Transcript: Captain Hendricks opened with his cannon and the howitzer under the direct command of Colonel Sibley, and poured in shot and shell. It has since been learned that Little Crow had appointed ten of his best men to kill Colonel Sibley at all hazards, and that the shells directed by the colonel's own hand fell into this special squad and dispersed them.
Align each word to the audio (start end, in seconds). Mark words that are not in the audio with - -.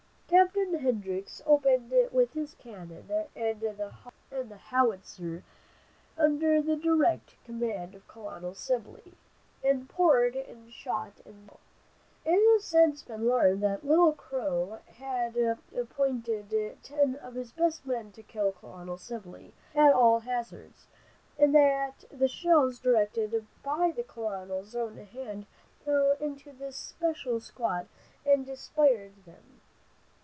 Captain 0.31 0.79
Hendricks 0.79 1.41
opened 1.45 1.91
with 2.13 2.31
his 2.31 2.53
cannon 2.53 3.09
and 3.35 3.59
the 3.59 4.57
howitzer 4.69 5.43
under 6.17 6.61
the 6.61 6.75
direct 6.77 7.35
command 7.43 7.93
of 7.95 8.07
Colonel 8.07 8.53
Sibley, 8.55 9.13
and 9.61 9.89
poured 9.89 10.37
in 10.37 10.69
shot 10.69 11.19
and 11.25 11.49
shell. 11.49 11.59
It 12.23 12.39
has 12.53 12.63
since 12.63 13.03
been 13.03 13.27
learned 13.27 13.61
that 13.63 13.83
Little 13.85 14.13
Crow 14.13 14.79
had 14.93 15.35
appointed 15.75 16.77
ten 16.81 17.15
of 17.17 17.33
his 17.35 17.51
best 17.51 17.85
men 17.85 18.13
to 18.13 18.23
kill 18.23 18.53
Colonel 18.53 18.97
Sibley 18.97 19.53
at 19.75 19.91
all 19.91 20.21
hazards, 20.21 20.87
and 21.37 21.53
that 21.53 22.05
the 22.09 22.29
shells 22.29 22.79
directed 22.79 23.45
by 23.63 23.91
the 23.91 24.03
colonel's 24.03 24.77
own 24.77 24.95
hand 24.95 25.45
fell 25.83 26.15
into 26.21 26.53
this 26.53 26.77
special 26.77 27.41
squad 27.41 27.89
and 28.25 28.45
dispersed 28.45 29.25
them. 29.25 29.59